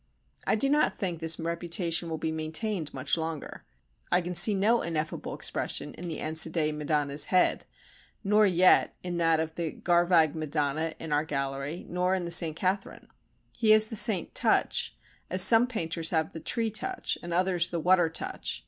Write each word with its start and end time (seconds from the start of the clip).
I 0.47 0.55
do 0.55 0.67
not 0.67 0.97
think 0.97 1.19
this 1.19 1.37
reputation 1.39 2.09
will 2.09 2.17
be 2.17 2.31
maintained 2.31 2.91
much 2.91 3.19
longer. 3.19 3.65
I 4.11 4.21
can 4.21 4.33
see 4.33 4.55
no 4.55 4.81
ineffable 4.81 5.35
expression 5.35 5.93
in 5.93 6.07
the 6.07 6.17
Ansidei 6.19 6.71
Madonna's 6.71 7.25
head, 7.25 7.65
nor 8.23 8.47
yet 8.47 8.95
in 9.03 9.17
that 9.17 9.39
of 9.39 9.53
the 9.53 9.71
Garvagh 9.71 10.33
Madonna 10.33 10.95
in 10.97 11.13
our 11.13 11.23
gallery, 11.23 11.85
nor 11.87 12.15
in 12.15 12.25
the 12.25 12.29
S. 12.31 12.43
Catharine. 12.55 13.09
He 13.55 13.69
has 13.69 13.89
the 13.89 13.95
saint 13.95 14.33
touch, 14.33 14.95
as 15.29 15.43
some 15.43 15.67
painters 15.67 16.09
have 16.09 16.33
the 16.33 16.39
tree 16.39 16.71
touch 16.71 17.19
and 17.21 17.31
others 17.31 17.69
the 17.69 17.79
water 17.79 18.09
touch. 18.09 18.59